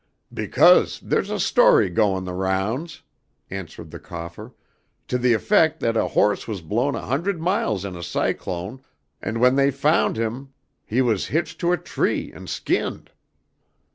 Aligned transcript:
"Because 0.33 0.99
there's 0.99 1.29
a 1.29 1.39
story 1.39 1.87
goin' 1.87 2.23
the 2.25 2.33
rounds," 2.33 3.03
answered 3.51 3.91
the 3.91 3.99
cougher, 3.99 4.51
"to 5.07 5.19
the 5.19 5.33
effec' 5.35 5.77
that 5.77 5.95
a 5.95 6.07
horse 6.07 6.47
was 6.47 6.61
blown 6.63 6.95
a 6.95 7.05
hundred 7.05 7.39
miles 7.39 7.85
in 7.85 7.95
a 7.95 8.01
cyclone 8.01 8.81
and 9.21 9.39
when 9.39 9.57
they 9.57 9.69
found 9.69 10.17
him 10.17 10.53
he 10.87 11.03
was 11.03 11.27
hitched 11.27 11.59
to 11.59 11.71
a 11.71 11.77
tree 11.77 12.31
and 12.33 12.49
skinned." 12.49 13.11